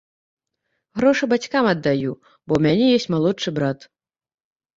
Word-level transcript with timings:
Грошы 1.01 1.23
бацькам 1.33 1.65
аддаю, 1.73 2.11
бо 2.47 2.51
ў 2.57 2.59
мяне 2.65 2.85
ёсць 2.97 3.07
малодшы 3.17 3.49
брат. 3.61 3.79